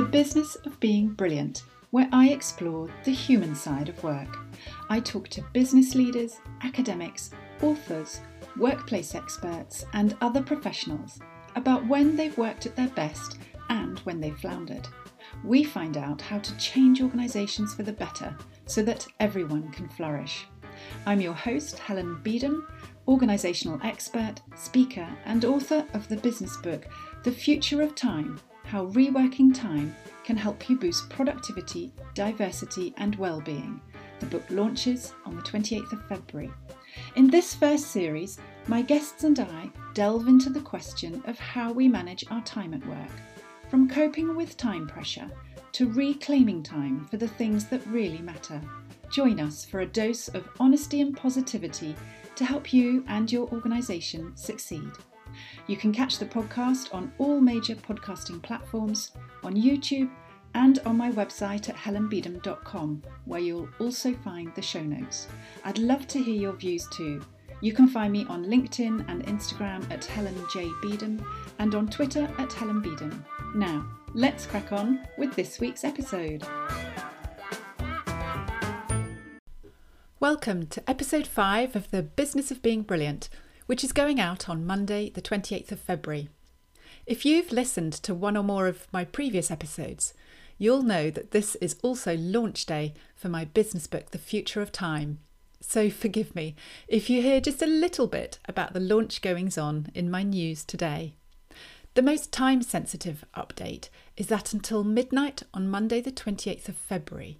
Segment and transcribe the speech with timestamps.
[0.00, 4.38] The Business of Being Brilliant, where I explore the human side of work.
[4.88, 8.22] I talk to business leaders, academics, authors,
[8.56, 11.20] workplace experts, and other professionals
[11.54, 13.36] about when they've worked at their best
[13.68, 14.88] and when they've floundered.
[15.44, 20.46] We find out how to change organisations for the better so that everyone can flourish.
[21.04, 22.66] I'm your host, Helen Beedham,
[23.06, 26.86] organisational expert, speaker, and author of the business book,
[27.22, 33.80] The Future of Time How Reworking Time Can Help You Boost Productivity, Diversity, and well-being.
[34.20, 36.52] The book launches on the 28th of February.
[37.16, 38.38] In this first series,
[38.68, 42.86] my guests and I delve into the question of how we manage our time at
[42.86, 43.10] work,
[43.68, 45.28] from coping with time pressure
[45.72, 48.60] to reclaiming time for the things that really matter.
[49.10, 51.96] Join us for a dose of honesty and positivity
[52.36, 54.92] to help you and your organisation succeed.
[55.66, 60.10] You can catch the podcast on all major podcasting platforms, on YouTube,
[60.54, 65.28] and on my website at helenbeedham.com, where you'll also find the show notes.
[65.64, 67.22] I'd love to hear your views too.
[67.62, 70.64] You can find me on LinkedIn and Instagram at Helen J.
[70.82, 71.24] Beedham
[71.58, 73.22] and on Twitter at Helen Beedham.
[73.54, 76.42] Now, let's crack on with this week's episode.
[80.18, 83.28] Welcome to episode 5 of The Business of Being Brilliant,
[83.70, 86.28] which is going out on Monday, the 28th of February.
[87.06, 90.12] If you've listened to one or more of my previous episodes,
[90.58, 94.72] you'll know that this is also launch day for my business book, The Future of
[94.72, 95.20] Time.
[95.60, 96.56] So forgive me
[96.88, 100.64] if you hear just a little bit about the launch goings on in my news
[100.64, 101.14] today.
[101.94, 107.38] The most time sensitive update is that until midnight on Monday, the 28th of February,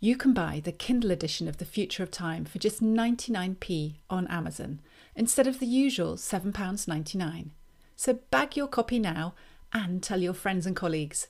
[0.00, 4.26] you can buy the Kindle edition of The Future of Time for just 99p on
[4.26, 4.80] Amazon
[5.18, 7.50] instead of the usual £7.99.
[7.96, 9.34] So bag your copy now
[9.72, 11.26] and tell your friends and colleagues.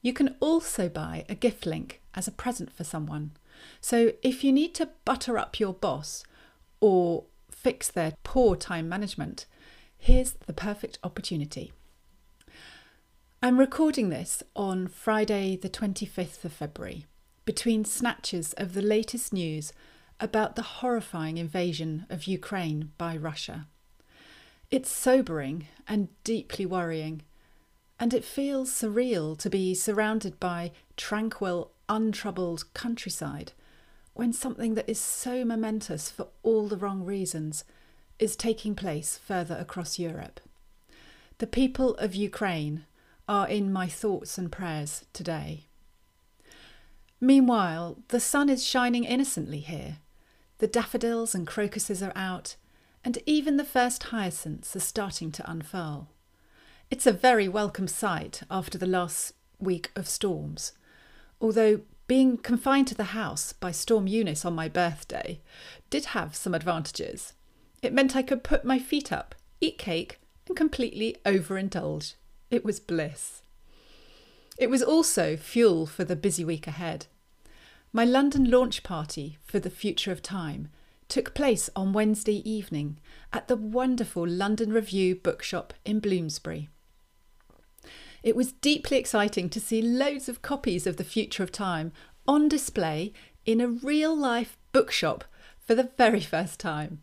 [0.00, 3.32] You can also buy a gift link as a present for someone.
[3.80, 6.22] So if you need to butter up your boss
[6.80, 9.46] or fix their poor time management,
[9.98, 11.72] here's the perfect opportunity.
[13.42, 17.06] I'm recording this on Friday, the 25th of February,
[17.44, 19.72] between snatches of the latest news
[20.24, 23.66] about the horrifying invasion of Ukraine by Russia.
[24.70, 27.22] It's sobering and deeply worrying,
[28.00, 33.52] and it feels surreal to be surrounded by tranquil, untroubled countryside
[34.14, 37.64] when something that is so momentous for all the wrong reasons
[38.18, 40.40] is taking place further across Europe.
[41.38, 42.86] The people of Ukraine
[43.28, 45.66] are in my thoughts and prayers today.
[47.20, 49.98] Meanwhile, the sun is shining innocently here.
[50.58, 52.56] The daffodils and crocuses are out,
[53.04, 56.08] and even the first hyacinths are starting to unfurl.
[56.90, 60.72] It's a very welcome sight after the last week of storms,
[61.40, 65.40] although being confined to the house by Storm Eunice on my birthday
[65.90, 67.32] did have some advantages.
[67.82, 72.14] It meant I could put my feet up, eat cake, and completely overindulge.
[72.50, 73.42] It was bliss.
[74.58, 77.06] It was also fuel for the busy week ahead.
[77.96, 80.68] My London launch party for the future of time
[81.06, 82.98] took place on Wednesday evening
[83.32, 86.68] at the wonderful London Review bookshop in Bloomsbury.
[88.24, 91.92] It was deeply exciting to see loads of copies of The Future of Time
[92.26, 93.12] on display
[93.46, 95.22] in a real life bookshop
[95.64, 97.00] for the very first time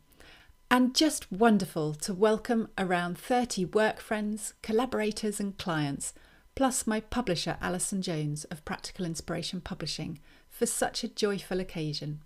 [0.70, 6.14] and just wonderful to welcome around 30 work friends, collaborators, and clients,
[6.54, 10.20] plus my publisher Alison Jones of Practical Inspiration Publishing
[10.62, 12.22] for such a joyful occasion.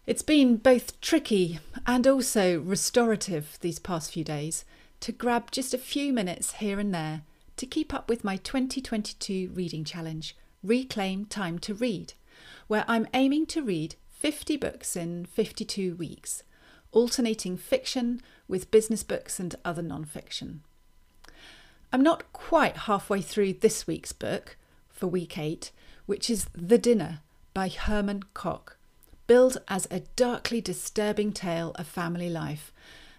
[0.05, 1.57] It's been both tricky
[1.87, 4.65] and also restorative these past few days
[4.99, 7.23] to grab just a few minutes here and there
[7.59, 10.33] to keep up with my 2022 reading challenge,
[10.63, 12.13] Reclaim Time to Read,
[12.67, 16.43] where I'm aiming to read 50 books in 52 weeks,
[16.93, 20.61] alternating fiction with business books and other non fiction.
[21.91, 24.55] I'm not quite halfway through this week's book
[24.87, 25.71] for week eight,
[26.05, 27.19] which is The Dinner
[27.53, 28.77] by Herman Koch,
[29.27, 32.71] billed as a darkly disturbing tale of family life,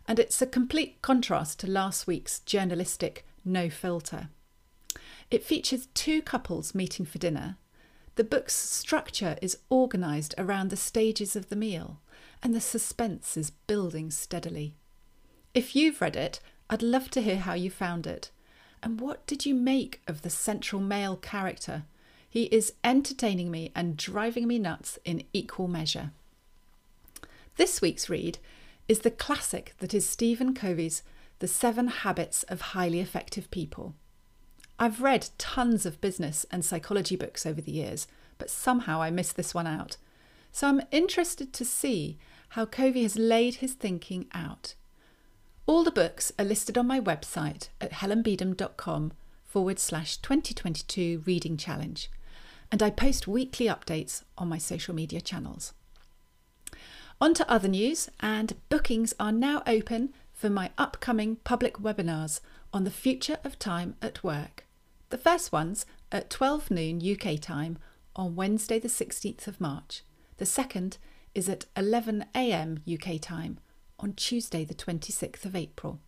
[0.09, 4.29] and it's a complete contrast to last week's journalistic No Filter.
[5.31, 7.57] It features two couples meeting for dinner.
[8.17, 12.01] The book's structure is organised around the stages of the meal,
[12.43, 14.75] and the suspense is building steadily.
[15.55, 18.31] If you've read it, I'd love to hear how you found it.
[18.83, 21.85] And what did you make of the central male character?
[22.29, 26.13] He is entertaining me and driving me nuts in equal measure.
[27.57, 28.39] This week's read
[28.89, 31.03] is the classic that is Stephen Covey's
[31.41, 33.95] The Seven Habits of Highly Effective People.
[34.79, 38.07] I've read tons of business and psychology books over the years,
[38.37, 39.97] but somehow I missed this one out.
[40.53, 42.19] So I'm interested to see
[42.51, 44.75] how Covey has laid his thinking out.
[45.65, 49.13] All the books are listed on my website at helenbeedham.com
[49.47, 52.11] forward slash 2022 reading challenge,
[52.71, 55.73] and I post weekly updates on my social media channels.
[57.19, 62.41] On to other news, and bookings are now open for my upcoming public webinars
[62.73, 64.65] on the future of time at work.
[65.11, 67.77] The first one's at 12 noon UK time
[68.17, 70.03] on Wednesday, the 16th of March.
[70.39, 70.97] The second
[71.35, 73.59] is at 11am UK time
[73.99, 76.01] on Tuesday, the 26th of April.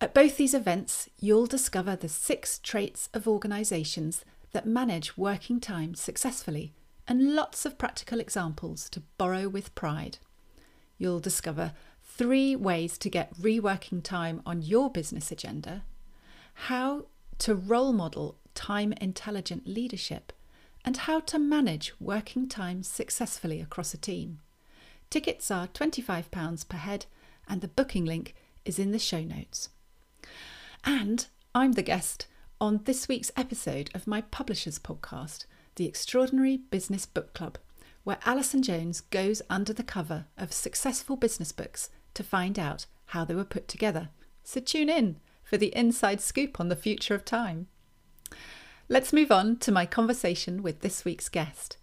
[0.00, 5.94] At both these events, you'll discover the six traits of organisations that manage working time
[5.94, 6.72] successfully
[7.06, 10.16] and lots of practical examples to borrow with pride.
[10.96, 11.74] You'll discover
[12.16, 15.84] three ways to get reworking time on your business agenda,
[16.54, 17.04] how
[17.38, 20.32] to role model time intelligent leadership,
[20.82, 24.40] and how to manage working time successfully across a team.
[25.10, 27.04] Tickets are £25 per head,
[27.46, 28.34] and the booking link
[28.64, 29.68] is in the show notes.
[30.84, 32.28] And I'm the guest
[32.60, 37.58] on this week's episode of my publisher's podcast, The Extraordinary Business Book Club,
[38.04, 43.24] where Alison Jones goes under the cover of successful business books to find out how
[43.24, 44.10] they were put together.
[44.42, 47.68] So tune in for the inside scoop on the future of time.
[48.88, 51.76] Let's move on to my conversation with this week's guest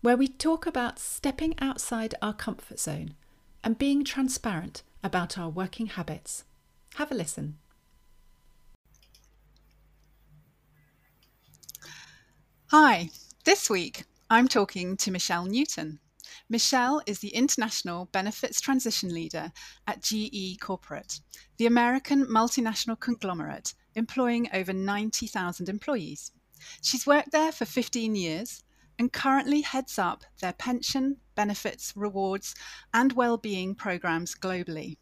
[0.00, 3.14] where we talk about stepping outside our comfort zone
[3.62, 6.44] and being transparent about our working habits.
[6.94, 7.58] Have a listen.
[12.68, 13.10] Hi,
[13.44, 15.98] this week I'm talking to Michelle Newton.
[16.52, 19.52] Michelle is the International Benefits Transition Leader
[19.86, 21.20] at GE Corporate,
[21.58, 26.32] the American multinational conglomerate employing over 90,000 employees.
[26.82, 28.64] She's worked there for 15 years
[28.98, 32.56] and currently heads up their pension, benefits, rewards,
[32.92, 34.96] and well-being programs globally.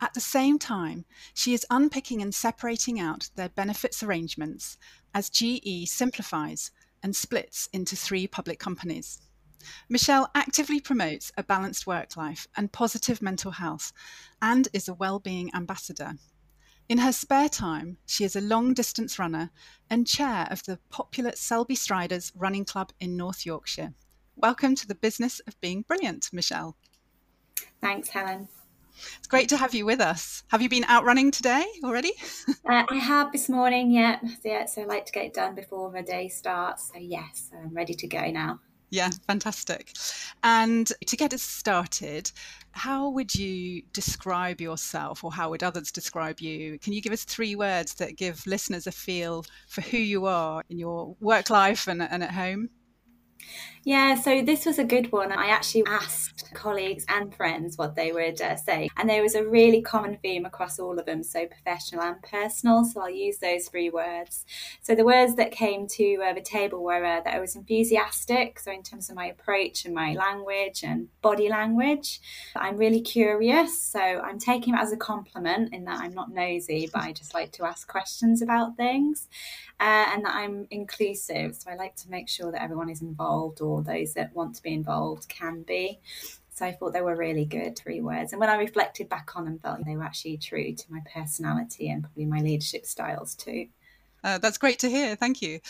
[0.00, 1.04] At the same time,
[1.34, 4.78] she is unpicking and separating out their benefits arrangements
[5.12, 6.70] as GE simplifies
[7.02, 9.20] and splits into three public companies.
[9.88, 13.92] Michelle actively promotes a balanced work life and positive mental health
[14.40, 16.14] and is a well-being ambassador.
[16.88, 19.50] In her spare time, she is a long distance runner
[19.88, 23.94] and chair of the popular Selby Striders Running Club in North Yorkshire.
[24.34, 26.76] Welcome to the business of being brilliant, Michelle.
[27.80, 28.48] Thanks, Helen.
[29.18, 30.42] It's great to have you with us.
[30.48, 32.12] Have you been out running today already?
[32.68, 34.18] uh, I have this morning, yeah.
[34.44, 34.66] yeah.
[34.66, 36.90] So I like to get it done before the day starts.
[36.92, 38.60] So, yes, I'm ready to go now.
[38.90, 39.92] Yeah, fantastic.
[40.42, 42.30] And to get us started,
[42.72, 46.78] how would you describe yourself or how would others describe you?
[46.80, 50.64] Can you give us three words that give listeners a feel for who you are
[50.68, 52.70] in your work life and, and at home?
[53.82, 55.32] Yeah, so this was a good one.
[55.32, 59.42] I actually asked colleagues and friends what they would uh, say, and there was a
[59.46, 62.84] really common theme across all of them, so professional and personal.
[62.84, 64.44] So I'll use those three words.
[64.82, 68.58] So the words that came to uh, the table were uh, that I was enthusiastic,
[68.58, 72.20] so in terms of my approach and my language and body language.
[72.54, 76.90] I'm really curious, so I'm taking it as a compliment in that I'm not nosy,
[76.92, 79.26] but I just like to ask questions about things,
[79.80, 81.56] uh, and that I'm inclusive.
[81.56, 84.62] So I like to make sure that everyone is involved or those that want to
[84.62, 86.00] be involved can be.
[86.50, 88.32] So I thought they were really good three words.
[88.32, 91.88] And when I reflected back on them, felt they were actually true to my personality
[91.88, 93.68] and probably my leadership styles too.
[94.22, 95.16] Uh, that's great to hear.
[95.16, 95.60] Thank you.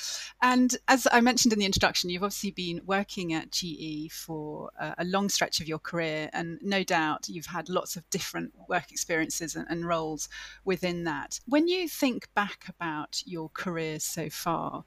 [0.43, 5.05] And as I mentioned in the introduction, you've obviously been working at GE for a
[5.05, 9.55] long stretch of your career, and no doubt you've had lots of different work experiences
[9.55, 10.29] and, and roles
[10.65, 11.41] within that.
[11.47, 14.85] When you think back about your career so far,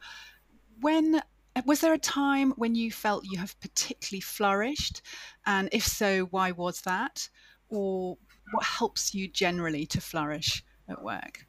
[0.82, 1.22] when
[1.66, 5.02] was there a time when you felt you have particularly flourished?
[5.46, 7.30] And if so, why was that?
[7.70, 8.18] Or
[8.52, 11.46] what helps you generally to flourish at work?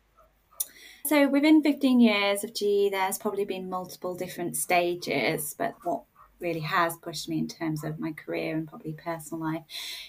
[1.06, 6.04] So within 15 years of GE, there's probably been multiple different stages, but what
[6.40, 9.64] really has pushed me in terms of my career and probably personal life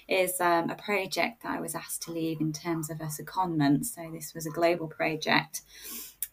[0.08, 3.84] is um, a project that I was asked to leave in terms of a secondment.
[3.84, 5.64] So this was a global project.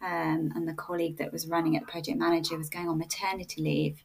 [0.00, 4.04] Um, and the colleague that was running it, project manager, was going on maternity leave.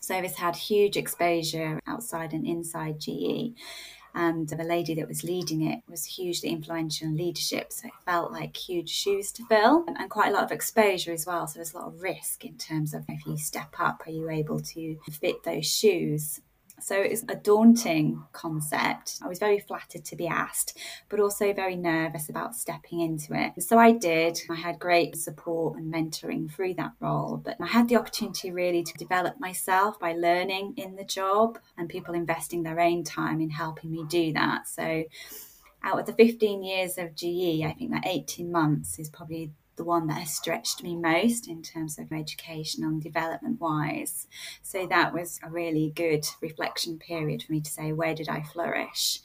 [0.00, 3.58] So this had huge exposure outside and inside GE
[4.14, 7.72] and the lady that was leading it was hugely influential in leadership.
[7.72, 11.26] So it felt like huge shoes to fill and, quite a lot of exposure as
[11.26, 11.46] well.
[11.46, 14.28] So there's a lot of risk in terms of if you step up, are you
[14.28, 16.40] able to fit those shoes?
[16.80, 19.18] So it's a daunting concept.
[19.22, 23.62] I was very flattered to be asked, but also very nervous about stepping into it.
[23.62, 24.40] So I did.
[24.50, 28.82] I had great support and mentoring through that role, but I had the opportunity really
[28.82, 33.50] to develop myself by learning in the job and people investing their own time in
[33.50, 34.66] helping me do that.
[34.66, 35.04] So
[35.84, 39.52] out of the 15 years of GE, I think that 18 months is probably
[39.82, 44.28] the one that has stretched me most in terms of education and development wise.
[44.62, 48.42] So that was a really good reflection period for me to say, where did I
[48.42, 49.18] flourish?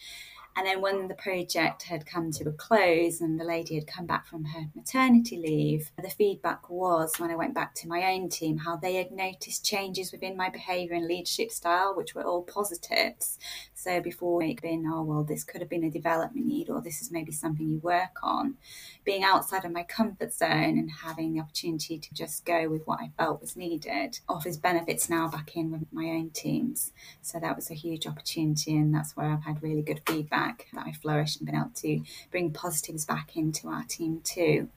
[0.57, 4.07] And then when the project had come to a close and the lady had come
[4.07, 8.27] back from her maternity leave, the feedback was when I went back to my own
[8.27, 12.41] team how they had noticed changes within my behaviour and leadership style, which were all
[12.41, 13.37] positives.
[13.75, 16.81] So before it had been, oh, well, this could have been a development need or
[16.81, 18.55] this is maybe something you work on.
[19.05, 22.99] Being outside of my comfort zone and having the opportunity to just go with what
[22.99, 26.93] I felt was needed offers benefits now back in with my own teams.
[27.21, 30.67] So that was a huge opportunity and that's where I've had really good feedback back
[30.73, 32.01] that I flourished and been able to
[32.31, 34.69] bring positives back into our team too.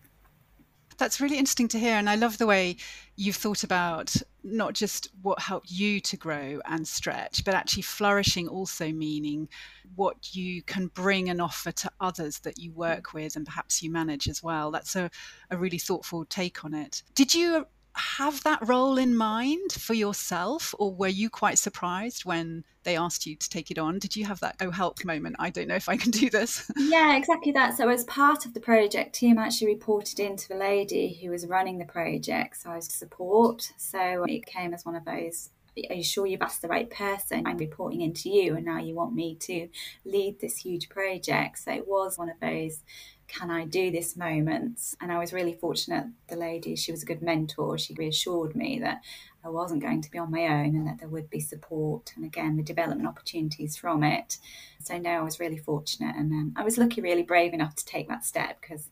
[0.98, 1.94] That's really interesting to hear.
[1.94, 2.76] And I love the way
[3.16, 8.48] you've thought about not just what helped you to grow and stretch, but actually flourishing
[8.48, 9.48] also meaning
[9.94, 13.90] what you can bring and offer to others that you work with and perhaps you
[13.90, 14.70] manage as well.
[14.70, 15.10] That's a,
[15.50, 17.02] a really thoughtful take on it.
[17.14, 22.64] Did you have that role in mind for yourself, or were you quite surprised when
[22.82, 23.99] they asked you to take it on?
[23.99, 25.37] Did you have that oh help moment?
[25.38, 26.70] I don't know if I can do this.
[26.76, 27.76] Yeah, exactly that.
[27.76, 31.78] So, as part of the project, team actually reported into the lady who was running
[31.78, 32.56] the project.
[32.56, 33.73] So, I was support.
[33.76, 35.50] So, it came as one of those
[35.88, 37.47] are you sure you've asked the right person?
[37.47, 39.68] I'm reporting into you, and now you want me to
[40.04, 41.59] lead this huge project.
[41.59, 42.82] So it was one of those
[43.30, 44.94] can I do this moment?
[45.00, 46.06] And I was really fortunate.
[46.28, 47.78] The lady, she was a good mentor.
[47.78, 49.02] She reassured me that
[49.44, 52.25] I wasn't going to be on my own and that there would be support and
[52.25, 54.38] again the development opportunities from it.
[54.82, 57.85] So no, I was really fortunate and um, I was lucky, really brave enough to
[57.85, 58.88] take that step because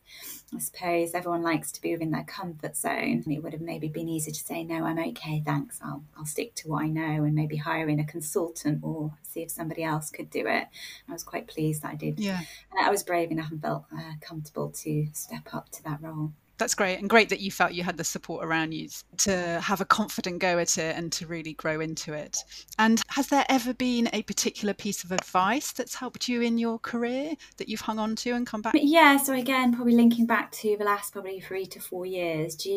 [0.55, 3.23] I suppose everyone likes to be within their comfort zone.
[3.27, 5.79] It would have maybe been easy to say, no, I'm okay, thanks.
[5.83, 9.41] I'll I'll stick to what I know and maybe hire in a consultant or see
[9.41, 10.67] if somebody else could do it.
[11.07, 12.19] I was quite pleased that I did.
[12.19, 12.39] Yeah,
[12.71, 16.33] and I was brave enough and felt uh, comfortable to step up to that role
[16.59, 19.81] that's great and great that you felt you had the support around you to have
[19.81, 22.37] a confident go at it and to really grow into it.
[22.77, 26.77] And has there ever been a particular piece of advice that's helped you in your
[26.79, 28.73] career that you've hung on to and come back?
[28.75, 32.67] Yeah so again probably linking back to the last probably three to four years GE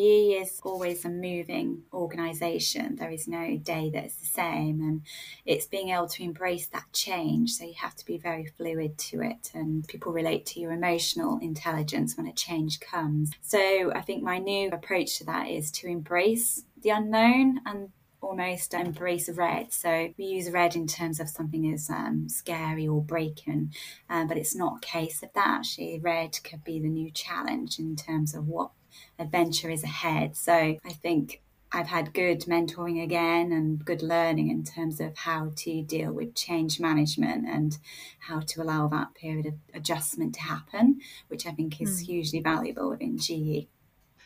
[0.41, 2.97] is always a moving organization.
[2.97, 5.03] There is no day that's the same and
[5.45, 7.53] it's being able to embrace that change.
[7.53, 11.39] So you have to be very fluid to it and people relate to your emotional
[11.41, 13.33] intelligence when a change comes.
[13.43, 18.73] So I think my new approach to that is to embrace the unknown and almost
[18.73, 19.73] embrace red.
[19.73, 23.75] So we use red in terms of something is um, scary or breaking,
[24.09, 25.59] um, but it's not a case of that.
[25.59, 28.71] Actually, red could be the new challenge in terms of what
[29.19, 30.37] adventure is ahead.
[30.37, 31.43] So I think
[31.75, 36.35] I've had good mentoring again and good learning in terms of how to deal with
[36.35, 37.79] change management and
[38.19, 42.07] how to allow that period of adjustment to happen, which I think is mm.
[42.07, 43.69] hugely valuable within GE.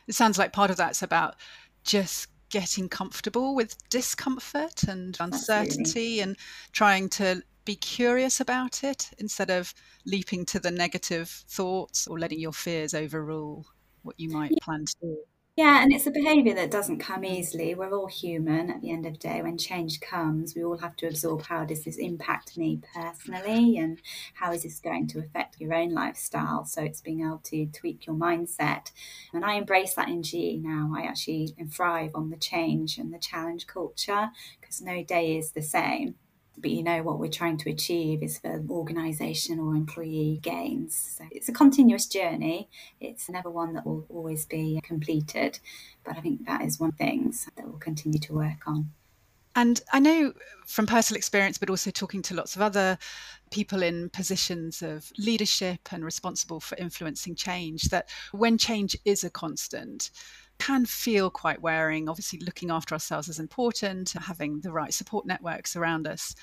[0.08, 1.36] It sounds like part of that's about
[1.84, 6.20] just getting comfortable with discomfort and uncertainty Absolutely.
[6.20, 6.36] and
[6.72, 9.74] trying to be curious about it instead of
[10.04, 13.66] leaping to the negative thoughts or letting your fears overrule
[14.02, 14.58] what you might yeah.
[14.62, 15.16] plan to do.
[15.56, 17.74] Yeah, and it's a behaviour that doesn't come easily.
[17.74, 19.40] We're all human at the end of the day.
[19.40, 23.98] When change comes, we all have to absorb how does this impact me personally and
[24.34, 26.66] how is this going to affect your own lifestyle.
[26.66, 28.90] So it's being able to tweak your mindset.
[29.32, 30.92] And I embrace that in GE now.
[30.94, 34.28] I actually thrive on the change and the challenge culture
[34.60, 36.16] because no day is the same
[36.58, 41.16] but you know what we're trying to achieve is for organisation or employee gains.
[41.18, 42.68] So it's a continuous journey.
[43.00, 45.58] It's never one that will always be completed,
[46.04, 48.90] but I think that is one thing that we'll continue to work on.
[49.54, 50.34] And I know
[50.66, 52.98] from personal experience, but also talking to lots of other
[53.50, 59.30] people in positions of leadership and responsible for influencing change, that when change is a
[59.30, 60.10] constant,
[60.58, 62.08] can feel quite wearing.
[62.08, 66.34] Obviously, looking after ourselves is important, having the right support networks around us.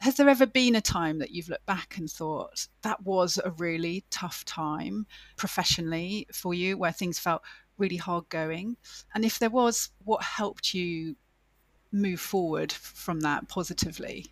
[0.00, 3.50] Has there ever been a time that you've looked back and thought that was a
[3.52, 5.06] really tough time
[5.36, 7.42] professionally for you, where things felt
[7.76, 8.76] really hard going?
[9.14, 11.16] And if there was, what helped you
[11.92, 14.26] move forward from that positively?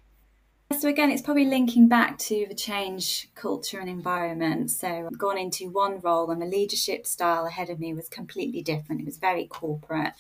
[0.73, 4.70] So again, it's probably linking back to the change culture and environment.
[4.73, 8.62] So I've gone into one role and the leadership style ahead of me was completely
[8.62, 9.00] different.
[9.00, 10.12] It was very corporate,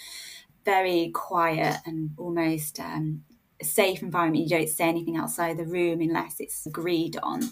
[0.64, 3.24] very quiet and almost um,
[3.60, 4.44] a safe environment.
[4.44, 7.42] You don't say anything outside the room unless it's agreed on.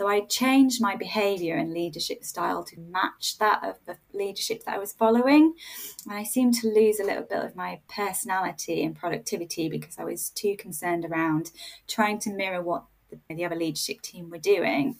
[0.00, 4.76] So I changed my behavior and leadership style to match that of the leadership that
[4.76, 5.52] I was following.
[6.08, 10.04] And I seemed to lose a little bit of my personality and productivity because I
[10.04, 11.50] was too concerned around
[11.86, 12.84] trying to mirror what
[13.28, 14.96] the other leadership team were doing.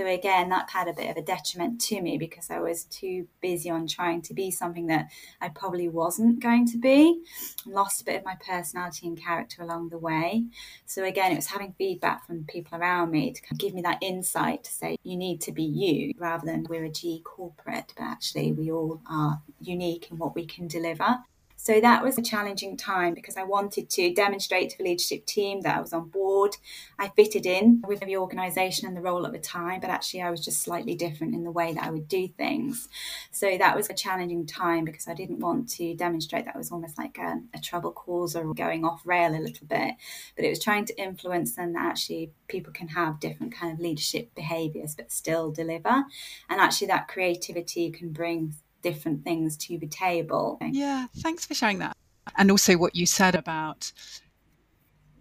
[0.00, 3.28] So again, that had a bit of a detriment to me because I was too
[3.42, 5.10] busy on trying to be something that
[5.42, 7.20] I probably wasn't going to be.
[7.66, 10.44] lost a bit of my personality and character along the way.
[10.86, 14.64] So again, it was having feedback from people around me to give me that insight
[14.64, 18.52] to say you need to be you rather than we're a GE corporate, but actually
[18.52, 21.18] we all are unique in what we can deliver.
[21.62, 25.60] So that was a challenging time because I wanted to demonstrate to the leadership team
[25.60, 26.56] that I was on board.
[26.98, 30.30] I fitted in with the organisation and the role at the time, but actually I
[30.30, 32.88] was just slightly different in the way that I would do things.
[33.30, 36.72] So that was a challenging time because I didn't want to demonstrate that I was
[36.72, 39.96] almost like a, a trouble causer or going off rail a little bit,
[40.36, 43.80] but it was trying to influence them that actually people can have different kind of
[43.80, 46.04] leadership behaviours but still deliver.
[46.48, 50.58] And actually that creativity can bring different things to the table.
[50.60, 51.96] Yeah, thanks for sharing that.
[52.36, 53.92] And also what you said about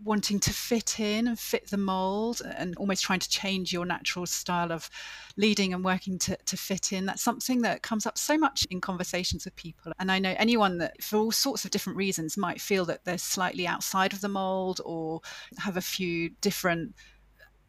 [0.04, 4.26] wanting to fit in and fit the mold and almost trying to change your natural
[4.26, 4.90] style of
[5.36, 7.06] leading and working to, to fit in.
[7.06, 9.92] That's something that comes up so much in conversations with people.
[10.00, 13.18] And I know anyone that, for all sorts of different reasons, might feel that they're
[13.18, 15.22] slightly outside of the mold or
[15.58, 16.96] have a few different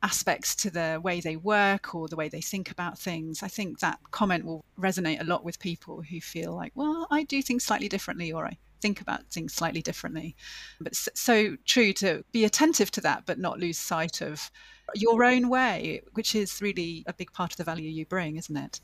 [0.03, 3.43] aspects to the way they work or the way they think about things.
[3.43, 7.25] I think that comment will resonate a lot with people who feel like, well, I
[7.25, 10.37] do things slightly differently or I think about things slightly differently.
[10.81, 14.51] But so true to be attentive to that, but not lose sight of
[14.95, 18.57] your own way, which is really a big part of the value you bring, isn't
[18.57, 18.81] it?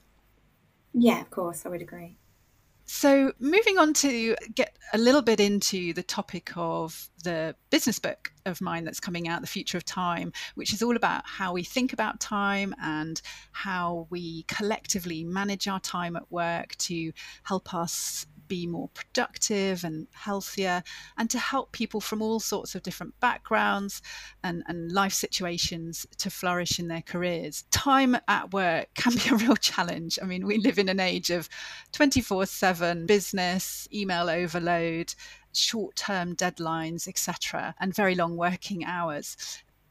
[0.92, 2.18] Yeah, of course, I would agree.
[2.88, 8.32] So, moving on to get a little bit into the topic of the business book
[8.44, 11.64] of mine that's coming out, The Future of Time, which is all about how we
[11.64, 13.20] think about time and
[13.50, 20.06] how we collectively manage our time at work to help us be more productive and
[20.12, 20.82] healthier,
[21.16, 24.02] and to help people from all sorts of different backgrounds
[24.42, 27.64] and, and life situations to flourish in their careers.
[27.70, 30.18] Time at work can be a real challenge.
[30.22, 31.48] I mean, we live in an age of
[31.92, 35.14] 24 7 business, email overload
[35.56, 39.36] short term deadlines, etc., and very long working hours.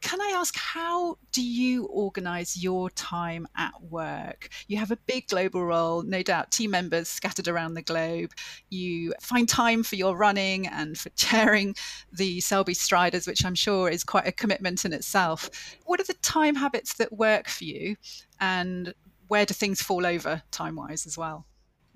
[0.06, 4.50] Can I ask, how do you organize your time at work?
[4.68, 8.30] You have a big global role, no doubt, team members scattered around the globe.
[8.70, 11.76] You find time for your running and for chairing
[12.14, 15.50] the Selby Striders, which I'm sure is quite a commitment in itself.
[15.86, 17.96] What are the time habits that work for you?
[18.40, 18.94] And
[19.28, 21.48] where do things fall over time wise as well?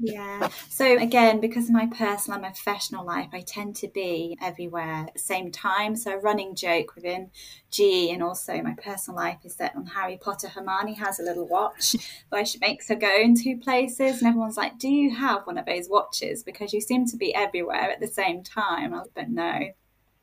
[0.02, 0.48] Yeah.
[0.70, 5.06] So again, because of my personal and my professional life, I tend to be everywhere
[5.08, 5.98] at the same time.
[5.98, 7.32] So a running joke within
[7.70, 11.48] GE and also my personal life is that on Harry Potter, Hermione has a little
[11.48, 11.98] watch
[12.46, 15.66] she makes her go in two places, and everyone's like, "Do you have one of
[15.66, 16.44] those watches?
[16.44, 19.72] Because you seem to be everywhere at the same time." I was, but no.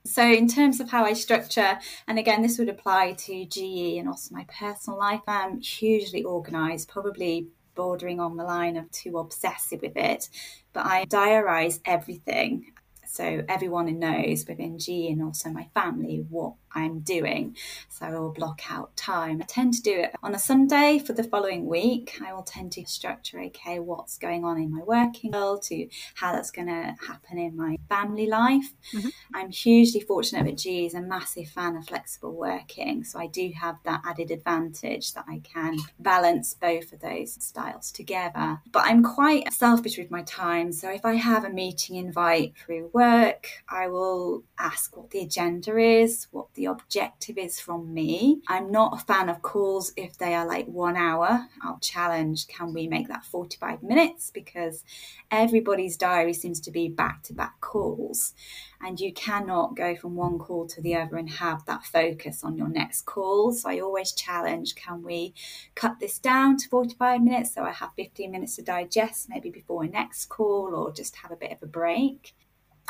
[0.04, 4.08] So, in terms of how I structure, and again, this would apply to GE and
[4.08, 9.82] also my personal life, I'm hugely organized, probably bordering on the line of too obsessive
[9.82, 10.28] with it.
[10.72, 12.72] But I diarize everything
[13.16, 17.56] so everyone knows within GE and also my family what I'm doing.
[17.88, 19.40] So I will block out time.
[19.42, 22.20] I tend to do it on a Sunday for the following week.
[22.24, 26.32] I will tend to structure, okay, what's going on in my working world to how
[26.32, 28.72] that's going to happen in my family life.
[28.92, 29.08] Mm-hmm.
[29.34, 33.04] I'm hugely fortunate that GE is a massive fan of flexible working.
[33.04, 37.90] So I do have that added advantage that I can balance both of those styles
[37.90, 38.60] together.
[38.70, 40.72] But I'm quite selfish with my time.
[40.72, 45.20] So if I have a meeting invite through work, work, I will ask what the
[45.20, 48.40] agenda is, what the objective is from me.
[48.48, 51.46] I'm not a fan of calls if they are like one hour.
[51.62, 54.82] I'll challenge can we make that 45 minutes because
[55.30, 58.34] everybody's diary seems to be back to back calls
[58.80, 62.56] and you cannot go from one call to the other and have that focus on
[62.56, 63.52] your next call.
[63.52, 65.34] So I always challenge can we
[65.74, 69.84] cut this down to 45 minutes so I have 15 minutes to digest maybe before
[69.84, 72.34] a next call or just have a bit of a break.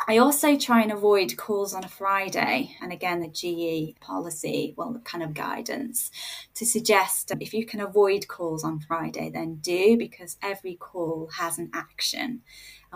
[0.08, 4.92] I also try and avoid calls on a Friday, and again, the GE policy, well,
[4.92, 6.10] the kind of guidance
[6.54, 11.58] to suggest if you can avoid calls on Friday, then do because every call has
[11.58, 12.42] an action.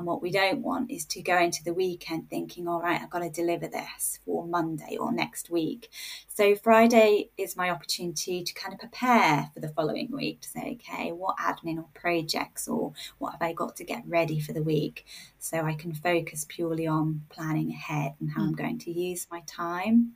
[0.00, 3.10] And what we don't want is to go into the weekend thinking, all right, I've
[3.10, 5.90] got to deliver this for Monday or next week.
[6.26, 10.78] So Friday is my opportunity to kind of prepare for the following week to say,
[10.80, 14.62] okay, what admin or projects or what have I got to get ready for the
[14.62, 15.04] week?
[15.38, 18.46] So I can focus purely on planning ahead and how mm.
[18.46, 20.14] I'm going to use my time.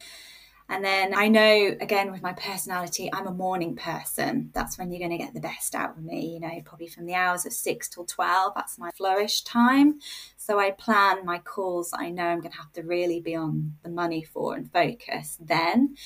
[0.69, 4.51] And then I know, again, with my personality, I'm a morning person.
[4.55, 7.05] That's when you're going to get the best out of me, you know, probably from
[7.05, 8.53] the hours of six till 12.
[8.55, 10.01] That's my flourish time.
[10.39, 13.75] So I plan my calls I know I'm going to have to really be on
[13.83, 15.97] the money for and focus then.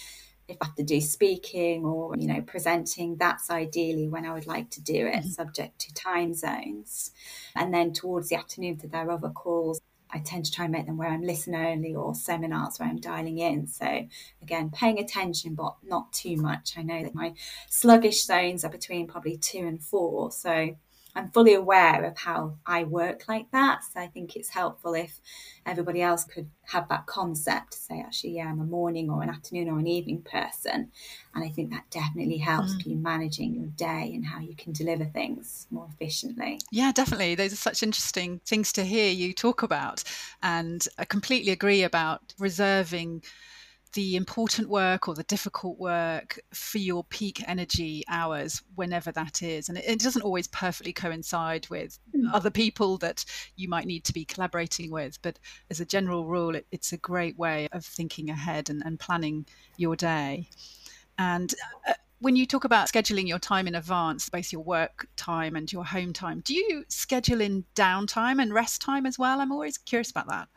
[0.49, 4.47] If I have to do speaking or, you know, presenting, that's ideally when I would
[4.47, 5.29] like to do it, mm-hmm.
[5.29, 7.13] subject to time zones.
[7.55, 10.87] And then towards the afternoon, there are other calls, I tend to try and make
[10.87, 13.67] them where I'm listen only or seminars where I'm dialing in.
[13.67, 14.07] So
[14.43, 16.75] again, paying attention, but not too much.
[16.77, 17.35] I know that my
[17.69, 20.33] sluggish zones are between probably two and four.
[20.33, 20.77] So
[21.19, 23.83] I'm fully aware of how I work like that.
[23.83, 25.21] So I think it's helpful if
[25.67, 29.29] everybody else could have that concept to say, actually, yeah, I'm a morning or an
[29.29, 30.93] afternoon or an evening person.
[31.35, 32.87] And I think that definitely helps mm.
[32.87, 36.61] you managing your day and how you can deliver things more efficiently.
[36.71, 37.35] Yeah, definitely.
[37.35, 40.05] Those are such interesting things to hear you talk about.
[40.43, 43.25] And I completely agree about reserving
[43.93, 49.69] the important work or the difficult work for your peak energy hours, whenever that is.
[49.69, 52.29] And it, it doesn't always perfectly coincide with mm.
[52.33, 53.25] other people that
[53.57, 55.21] you might need to be collaborating with.
[55.23, 55.39] But
[55.71, 59.47] as a general rule, it, it's a great way of thinking ahead and, and planning
[59.77, 60.49] your day.
[61.19, 61.53] And
[61.89, 65.73] uh, when you talk about scheduling your time in advance, both your work time and
[65.73, 69.41] your home time, do you schedule in downtime and rest time as well?
[69.41, 70.49] I'm always curious about that.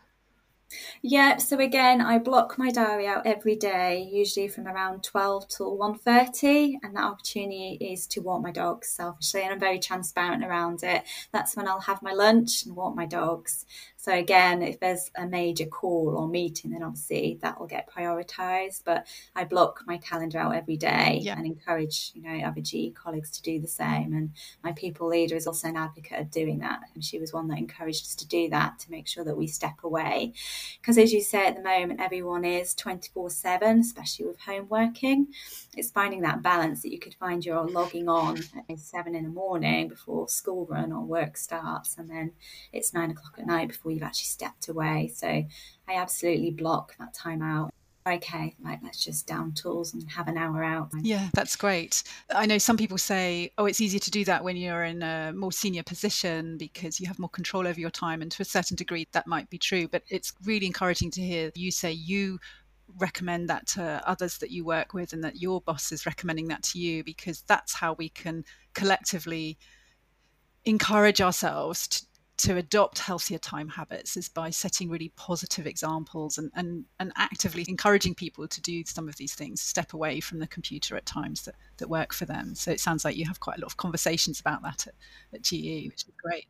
[1.02, 5.78] Yeah, so again, I block my diary out every day, usually from around 12 till
[5.78, 10.84] 1.30, and that opportunity is to walk my dogs selfishly, and I'm very transparent around
[10.84, 11.04] it.
[11.32, 13.66] That's when I'll have my lunch and walk my dogs.
[14.02, 18.82] So again, if there's a major call or meeting, then obviously that will get prioritised.
[18.84, 21.38] But I block my calendar out every day yeah.
[21.38, 24.14] and encourage, you know, other GE colleagues to do the same.
[24.14, 24.32] And
[24.64, 26.80] my people leader is also an advocate of doing that.
[26.96, 29.46] And she was one that encouraged us to do that to make sure that we
[29.46, 30.34] step away.
[30.82, 35.28] Because as you say at the moment, everyone is 24 7, especially with home working.
[35.78, 39.30] It's finding that balance that you could find you're logging on at seven in the
[39.30, 42.00] morning before school run or work starts.
[42.00, 42.32] And then
[42.74, 45.12] it's nine o'clock at night before you've actually stepped away.
[45.14, 47.72] So I absolutely block that time out
[48.08, 50.90] okay, like let's just down tools and have an hour out.
[51.02, 52.04] Yeah, that's great.
[52.34, 55.32] I know some people say, oh, it's easier to do that when you're in a
[55.34, 58.22] more senior position because you have more control over your time.
[58.22, 59.88] And to a certain degree, that might be true.
[59.88, 62.40] But it's really encouraging to hear you say you
[62.98, 66.64] recommend that to others that you work with and that your boss is recommending that
[66.64, 69.58] to you because that's how we can collectively
[70.66, 72.06] encourage ourselves to,
[72.42, 77.64] to adopt healthier time habits is by setting really positive examples and, and, and actively
[77.68, 81.44] encouraging people to do some of these things, step away from the computer at times
[81.44, 82.56] that, that work for them.
[82.56, 84.94] So it sounds like you have quite a lot of conversations about that at,
[85.36, 86.48] at GE, which is great.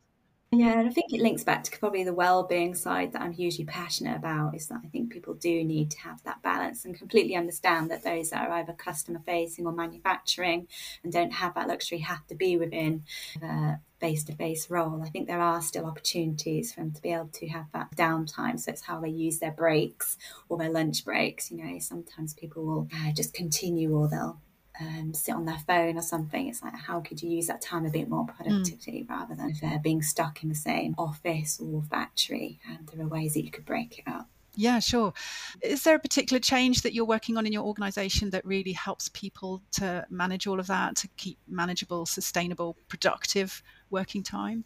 [0.54, 3.64] Yeah, and I think it links back to probably the well-being side that I'm hugely
[3.64, 4.54] passionate about.
[4.54, 8.04] Is that I think people do need to have that balance and completely understand that
[8.04, 10.68] those that are either customer-facing or manufacturing
[11.02, 13.04] and don't have that luxury have to be within
[13.42, 15.02] a face-to-face role.
[15.02, 18.60] I think there are still opportunities for them to be able to have that downtime.
[18.60, 20.18] So it's how they use their breaks
[20.50, 21.50] or their lunch breaks.
[21.50, 24.38] You know, sometimes people will uh, just continue or they'll
[24.80, 26.48] um, sit on their phone or something.
[26.48, 29.10] It's like, how could you use that time a bit more productively mm.
[29.10, 32.60] rather than if they're being stuck in the same office or factory?
[32.68, 34.28] And there are ways that you could break it up.
[34.54, 35.14] Yeah, sure.
[35.62, 39.08] Is there a particular change that you're working on in your organization that really helps
[39.08, 44.64] people to manage all of that, to keep manageable, sustainable, productive working time?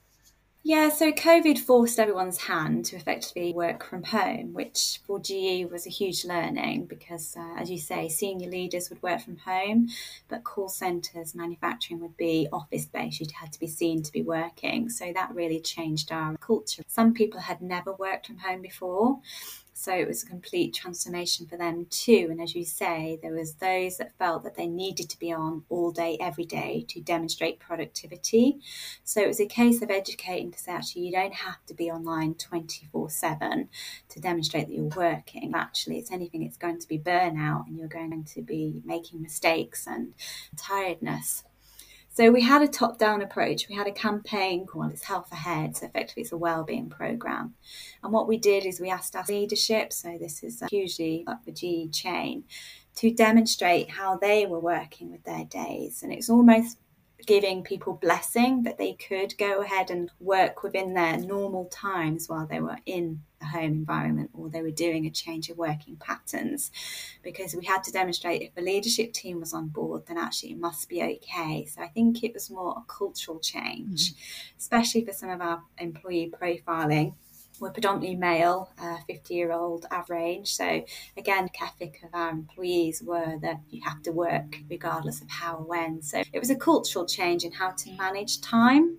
[0.68, 5.86] Yeah, so COVID forced everyone's hand to effectively work from home, which for GE was
[5.86, 9.90] a huge learning because, uh, as you say, senior leaders would work from home,
[10.26, 13.20] but call centres, manufacturing would be office based.
[13.20, 14.88] You'd had to be seen to be working.
[14.88, 16.82] So that really changed our culture.
[16.88, 19.20] Some people had never worked from home before.
[19.78, 22.28] So it was a complete transformation for them too.
[22.30, 25.64] And as you say, there was those that felt that they needed to be on
[25.68, 28.58] all day, every day to demonstrate productivity.
[29.04, 31.90] So it was a case of educating to say actually you don't have to be
[31.90, 33.68] online 24 7
[34.08, 35.52] to demonstrate that you're working.
[35.54, 39.86] Actually, it's anything, it's going to be burnout and you're going to be making mistakes
[39.86, 40.14] and
[40.56, 41.44] tiredness.
[42.16, 43.68] So we had a top down approach.
[43.68, 45.76] We had a campaign called It's Health Ahead.
[45.76, 47.52] So effectively, it's a well-being program.
[48.02, 51.44] And what we did is we asked our leadership, so this is uh, hugely up
[51.44, 52.44] the GE chain,
[52.94, 56.02] to demonstrate how they were working with their days.
[56.02, 56.78] And it's almost
[57.24, 62.46] giving people blessing that they could go ahead and work within their normal times while
[62.46, 66.70] they were in the home environment or they were doing a change of working patterns.
[67.22, 70.58] Because we had to demonstrate if the leadership team was on board then actually it
[70.58, 71.66] must be okay.
[71.66, 74.58] So i think it was more a cultural change mm-hmm.
[74.58, 77.14] especially for some of our employee profiling
[77.60, 80.52] we're predominantly male, uh, 50 year old average.
[80.52, 80.84] So,
[81.16, 85.64] again, ethic of our employees were that you have to work regardless of how or
[85.64, 86.02] when.
[86.02, 88.98] So, it was a cultural change in how to manage time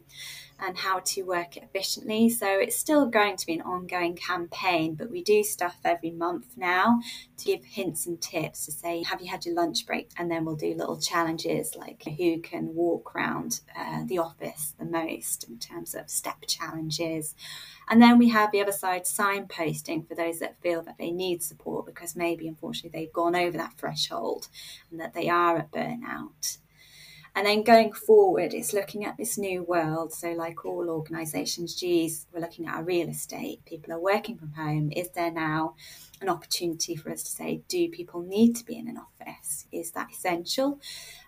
[0.59, 2.29] and how to work efficiently.
[2.29, 6.57] So it's still going to be an ongoing campaign, but we do stuff every month
[6.57, 7.01] now
[7.37, 10.09] to give hints and tips to say, have you had your lunch break?
[10.17, 14.85] And then we'll do little challenges like who can walk around uh, the office the
[14.85, 17.35] most in terms of step challenges
[17.89, 21.41] and then we have the other side signposting for those that feel that they need
[21.41, 24.49] support because maybe unfortunately they've gone over that threshold
[24.91, 26.57] and that they are at burnout.
[27.37, 30.11] And then going forward, it's looking at this new world.
[30.11, 33.63] So, like all organisations, geez, we're looking at our real estate.
[33.63, 34.91] People are working from home.
[34.91, 35.75] Is there now
[36.19, 39.67] an opportunity for us to say, do people need to be in an office?
[39.71, 40.79] Is that essential?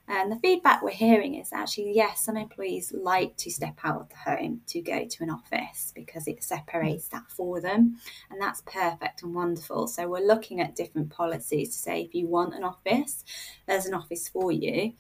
[0.08, 4.10] And the feedback we're hearing is actually, yes, some employees like to step out of
[4.10, 7.98] the home to go to an office because it separates that for them.
[8.32, 9.86] And that's perfect and wonderful.
[9.86, 13.24] So we're looking at different policies to say if you want an office,
[13.68, 14.94] there's an office for you.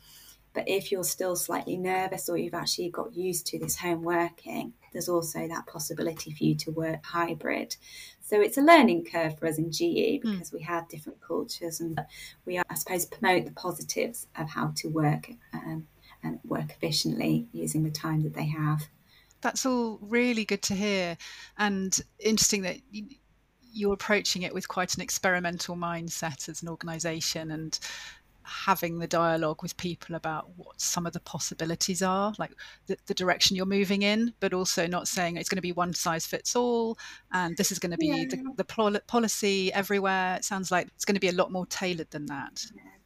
[0.53, 4.73] But if you're still slightly nervous or you've actually got used to this home working,
[4.91, 7.75] there's also that possibility for you to work hybrid.
[8.21, 10.31] So it's a learning curve for us in GE hmm.
[10.31, 10.53] because mm.
[10.53, 11.99] we have different cultures and
[12.45, 15.87] we, are, I suppose, promote the positives of how to work um,
[16.23, 18.87] and work efficiently using the time that they have.
[19.41, 21.17] That's all really good to hear
[21.57, 22.77] and interesting that
[23.71, 27.79] you're approaching it with quite an experimental mindset as an organisation and
[28.49, 32.51] having the dialogue with people about what some of the possibilities are, like
[32.87, 35.93] the, the, direction you're moving in, but also not saying it's going to be one
[35.93, 36.97] size fits all
[37.31, 38.25] and this is going to be yeah.
[38.55, 40.35] the, the policy everywhere.
[40.35, 42.65] It sounds like it's going to be a lot more tailored than that.
[42.75, 42.98] Yeah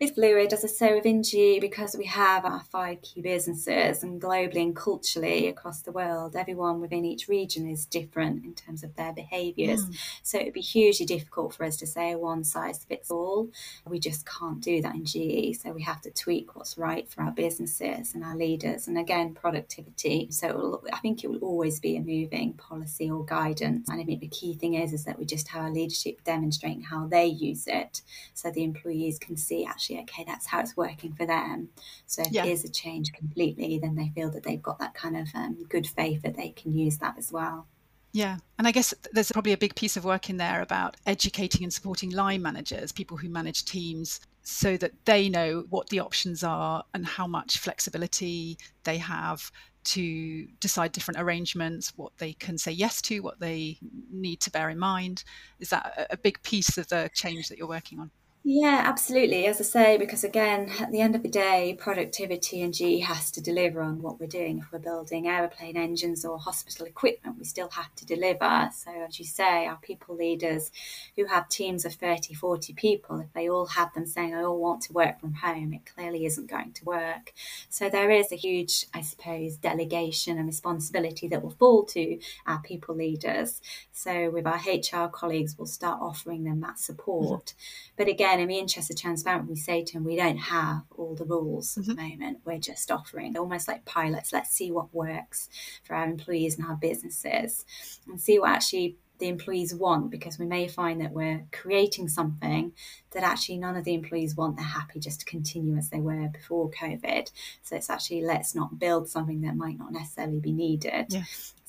[0.00, 4.20] it's fluid, as I say, within GE, because we have our five key businesses and
[4.20, 8.94] globally and culturally across the world, everyone within each region is different in terms of
[8.96, 9.86] their behaviours.
[9.86, 9.96] Mm.
[10.22, 13.48] So it'd be hugely difficult for us to say one size fits all.
[13.84, 15.56] We just can't do that in GE.
[15.60, 18.86] So we have to tweak what's right for our businesses and our leaders.
[18.86, 20.28] And again, productivity.
[20.30, 23.88] So I think it will always be a moving policy or guidance.
[23.88, 26.82] And I think the key thing is, is that we just have our leadership demonstrating
[26.82, 28.02] how they use it
[28.34, 31.68] so the employees can see actually, okay, that's how it's working for them.
[32.06, 32.44] So if yeah.
[32.44, 36.22] a change completely, then they feel that they've got that kind of um, good faith
[36.22, 37.66] that they can use that as well.
[38.12, 41.64] Yeah, and I guess there's probably a big piece of work in there about educating
[41.64, 46.44] and supporting line managers, people who manage teams, so that they know what the options
[46.44, 49.50] are and how much flexibility they have
[49.84, 53.78] to decide different arrangements, what they can say yes to, what they
[54.12, 55.24] need to bear in mind.
[55.58, 58.10] Is that a big piece of the change that you're working on?
[58.46, 59.46] Yeah, absolutely.
[59.46, 63.30] As I say, because again, at the end of the day, productivity and GE has
[63.30, 64.58] to deliver on what we're doing.
[64.58, 68.68] If we're building aeroplane engines or hospital equipment, we still have to deliver.
[68.74, 70.70] So, as you say, our people leaders
[71.16, 74.60] who have teams of 30, 40 people, if they all have them saying, I all
[74.60, 77.32] want to work from home, it clearly isn't going to work.
[77.70, 82.60] So, there is a huge, I suppose, delegation and responsibility that will fall to our
[82.60, 83.62] people leaders.
[83.90, 87.54] So, with our HR colleagues, we'll start offering them that support.
[87.96, 90.82] But again, again, in the interest of transparent, we say to them, we don't have
[90.96, 91.90] all the rules mm-hmm.
[91.90, 92.20] at the mm-hmm.
[92.20, 92.40] moment.
[92.44, 94.32] We're just offering almost like pilots.
[94.32, 95.48] Let's see what works
[95.84, 97.64] for our employees and our businesses
[98.06, 102.72] and see what actually the employees want because we may find that we're creating something
[103.12, 104.56] that actually none of the employees want.
[104.56, 107.30] They're happy just to continue as they were before COVID.
[107.62, 111.14] So it's actually let's not build something that might not necessarily be needed.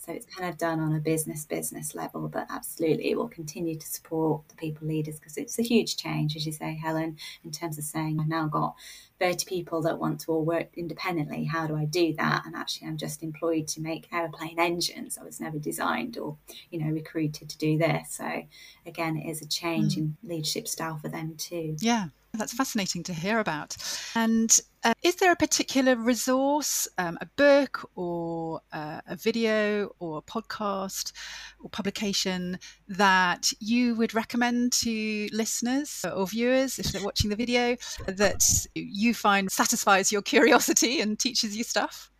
[0.05, 3.75] So it's kind of done on a business business level, but absolutely it will continue
[3.75, 7.51] to support the people leaders because it's a huge change, as you say, Helen, in
[7.51, 8.75] terms of saying I've now got
[9.19, 11.45] 30 people that want to all work independently.
[11.45, 12.43] How do I do that?
[12.45, 15.17] And actually, I'm just employed to make aeroplane engines.
[15.17, 16.37] I was never designed or,
[16.69, 18.11] you know, recruited to do this.
[18.11, 18.43] So
[18.85, 19.99] again, it is a change mm.
[19.99, 21.77] in leadership style for them too.
[21.79, 22.09] Yeah.
[22.35, 23.75] That's fascinating to hear about.
[24.15, 30.19] And uh, is there a particular resource, um, a book or uh, a video or
[30.19, 31.11] a podcast
[31.59, 37.75] or publication that you would recommend to listeners or viewers if they're watching the video
[38.05, 38.43] that
[38.75, 42.11] you find satisfies your curiosity and teaches you stuff?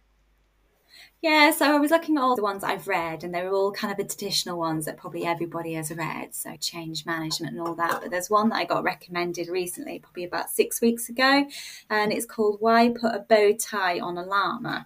[1.26, 3.72] Yeah, so I was looking at all the ones I've read, and they were all
[3.72, 7.74] kind of the traditional ones that probably everybody has read, so change management and all
[7.74, 8.02] that.
[8.04, 11.48] But there's one that I got recommended recently, probably about six weeks ago,
[11.90, 14.86] and it's called Why Put a Bow Tie on a Llama.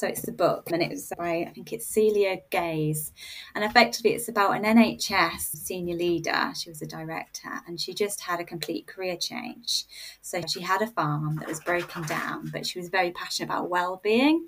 [0.00, 3.12] So it's the book, and it's by I think it's Celia Gaze,
[3.54, 6.52] and effectively it's about an NHS senior leader.
[6.56, 9.84] She was a director, and she just had a complete career change.
[10.22, 13.68] So she had a farm that was broken down, but she was very passionate about
[13.68, 14.46] well-being.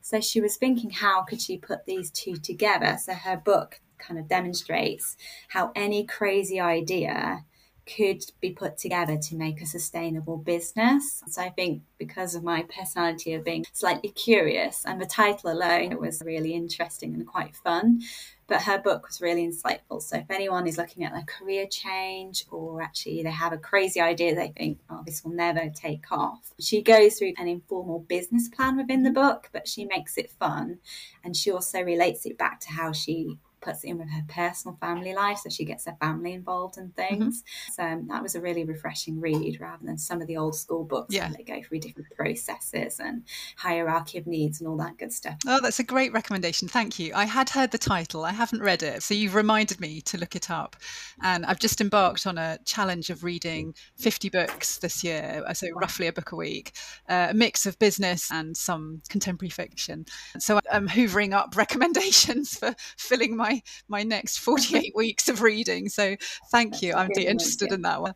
[0.00, 2.96] So she was thinking, how could she put these two together?
[2.98, 7.44] So her book kind of demonstrates how any crazy idea
[7.86, 11.22] could be put together to make a sustainable business.
[11.28, 15.92] So I think because of my personality of being slightly curious and the title alone
[15.92, 18.00] it was really interesting and quite fun.
[18.46, 20.02] But her book was really insightful.
[20.02, 24.00] So if anyone is looking at a career change or actually they have a crazy
[24.00, 28.48] idea they think, oh, this will never take off, she goes through an informal business
[28.48, 30.78] plan within the book, but she makes it fun.
[31.22, 34.76] And she also relates it back to how she puts it in with her personal
[34.80, 37.16] family life, so she gets her family involved in mm-hmm.
[37.16, 37.42] things.
[37.42, 37.72] Mm-hmm.
[37.72, 40.84] So um, that was a really refreshing read rather than some of the old school
[40.84, 41.30] books yeah.
[41.36, 43.24] they go through different processes and
[43.56, 45.36] hierarchy of needs and all that good stuff.
[45.46, 46.68] Oh, that's a great recommendation.
[46.68, 47.12] Thank you.
[47.14, 50.36] I had heard the title, I haven't read it, so you've reminded me to look
[50.36, 50.76] it up.
[51.22, 55.68] And I've just embarked on a challenge of reading 50 books this year, uh, so
[55.74, 56.72] roughly a book a week,
[57.08, 60.04] uh, a mix of business and some contemporary fiction.
[60.38, 63.53] So I'm hoovering up recommendations for filling my
[63.88, 65.88] my next 48 weeks of reading.
[65.88, 66.16] So
[66.50, 66.94] thank That's you.
[66.94, 68.14] I'm interested in that one.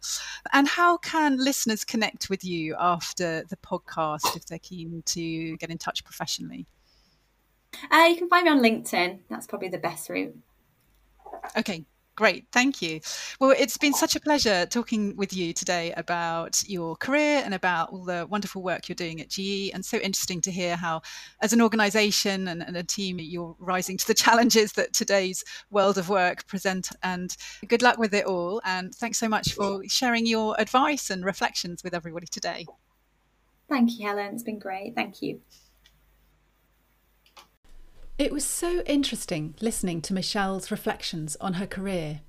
[0.53, 5.71] And how can listeners connect with you after the podcast if they're keen to get
[5.71, 6.67] in touch professionally?
[7.91, 9.21] Uh, you can find me on LinkedIn.
[9.29, 10.37] That's probably the best route.
[11.57, 11.85] Okay,
[12.19, 12.99] Great, thank you.
[13.39, 17.91] Well, it's been such a pleasure talking with you today about your career and about
[17.91, 21.03] all the wonderful work you're doing at GE, and so interesting to hear how,
[21.43, 25.97] as an organisation and, and, a team, you're rising to the challenges that today's world
[25.97, 26.91] of work present.
[27.05, 27.37] And
[27.69, 28.61] good luck with it all.
[28.65, 32.67] And thanks so much for sharing your advice and reflections with everybody today.
[33.69, 34.35] Thank you, Helen.
[34.35, 34.97] It's been great.
[34.97, 35.41] Thank you.
[38.19, 42.23] It was so interesting listening to Michelle's reflections on her career.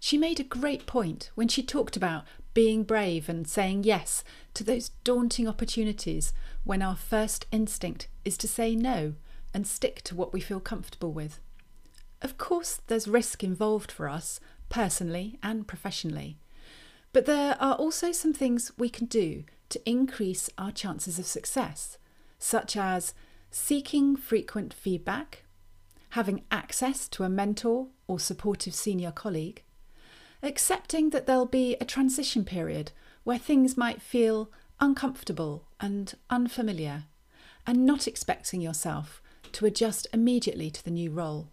[0.00, 4.64] She made a great point when she talked about being brave and saying yes to
[4.64, 6.32] those daunting opportunities
[6.64, 9.12] when our first instinct is to say no
[9.52, 11.38] and stick to what we feel comfortable with.
[12.22, 16.38] Of course, there's risk involved for us, personally and professionally.
[17.12, 21.98] But there are also some things we can do to increase our chances of success,
[22.38, 23.12] such as
[23.56, 25.42] seeking frequent feedback,
[26.10, 29.62] having access to a mentor or supportive senior colleague,
[30.42, 32.92] accepting that there'll be a transition period
[33.24, 37.04] where things might feel uncomfortable and unfamiliar,
[37.66, 41.48] and not expecting yourself to adjust immediately to the new role.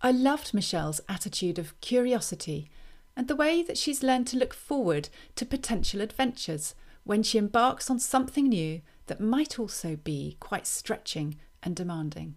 [0.00, 2.70] I loved Michelle's attitude of curiosity
[3.16, 7.90] and the way that she's learned to look forward to potential adventures when she embarks
[7.90, 12.36] on something new that might also be quite stretching and demanding.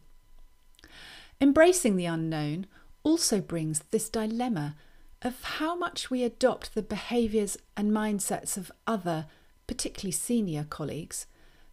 [1.40, 2.66] Embracing the unknown
[3.04, 4.76] also brings this dilemma
[5.22, 9.26] of how much we adopt the behaviours and mindsets of other,
[9.66, 11.26] particularly senior colleagues,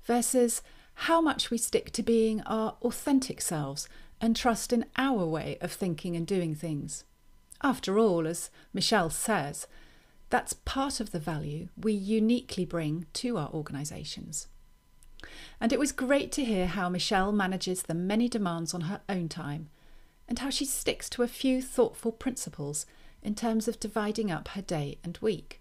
[0.05, 0.63] versus
[0.95, 3.89] how much we stick to being our authentic selves
[4.21, 7.05] and trust in our way of thinking and doing things.
[7.63, 9.67] After all, as Michelle says,
[10.31, 14.49] that's part of the value we uniquely bring to our organisations.
[15.61, 19.29] And it was great to hear how Michelle manages the many demands on her own
[19.29, 19.69] time
[20.29, 22.87] and how she sticks to a few thoughtful principles
[23.23, 25.61] in terms of dividing up her day and week.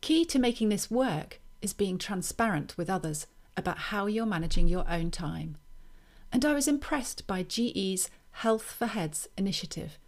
[0.00, 4.88] Key to making this work is being transparent with others about how you're managing your
[4.88, 5.56] own time.
[6.30, 9.98] And I was impressed by GE's Health for Heads initiative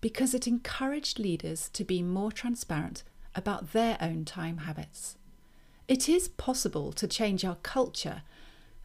[0.00, 3.02] because it encouraged leaders to be more transparent
[3.34, 5.16] about their own time habits.
[5.86, 8.22] It is possible to change our culture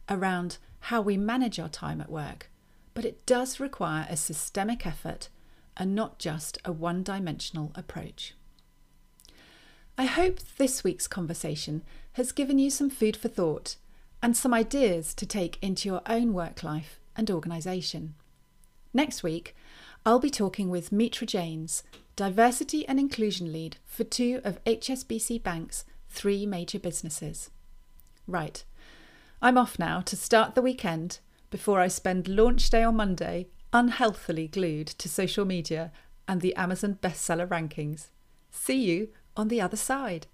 [0.08, 2.50] around how we manage our time at work
[2.94, 5.28] but it does require a systemic effort
[5.76, 8.34] and not just a one dimensional approach.
[9.96, 11.82] I hope this week's conversation
[12.12, 13.76] has given you some food for thought
[14.22, 18.14] and some ideas to take into your own work life and organisation.
[18.92, 19.54] Next week,
[20.04, 21.82] I'll be talking with Mitra Jains,
[22.16, 27.50] Diversity and Inclusion Lead for two of HSBC Bank's three major businesses.
[28.26, 28.62] Right,
[29.40, 34.48] I'm off now to start the weekend before I spend launch day on Monday unhealthily
[34.48, 35.92] glued to social media
[36.28, 38.08] and the Amazon bestseller rankings.
[38.50, 40.26] See you on the other side.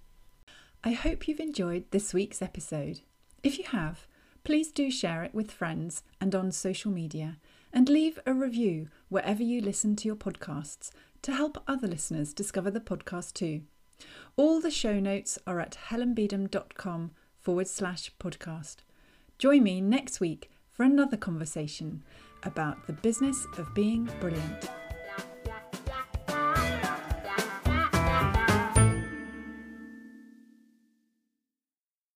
[0.83, 3.01] I hope you've enjoyed this week's episode.
[3.43, 4.07] If you have,
[4.43, 7.37] please do share it with friends and on social media,
[7.71, 12.71] and leave a review wherever you listen to your podcasts to help other listeners discover
[12.71, 13.61] the podcast too.
[14.35, 18.77] All the show notes are at helenbeedham.com forward slash podcast.
[19.37, 22.03] Join me next week for another conversation
[22.43, 24.69] about the business of being brilliant.